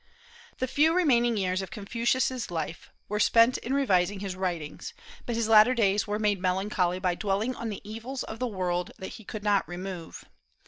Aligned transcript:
The 0.57 0.67
few 0.67 0.95
remaining 0.95 1.37
years 1.37 1.61
of 1.61 1.69
Confucius' 1.69 2.49
life 2.49 2.89
were 3.07 3.19
spent 3.19 3.59
in 3.59 3.71
revising 3.71 4.19
his 4.19 4.35
writings; 4.35 4.95
but 5.27 5.35
his 5.35 5.47
latter 5.47 5.75
days 5.75 6.07
were 6.07 6.17
made 6.17 6.41
melancholy 6.41 6.97
by 6.97 7.13
dwelling 7.13 7.53
on 7.55 7.69
the 7.69 7.87
evils 7.87 8.23
of 8.23 8.39
the 8.39 8.47
world 8.47 8.93
that 8.97 9.09
he 9.19 9.23
could 9.23 9.43
not 9.43 9.67
remove. 9.69 10.25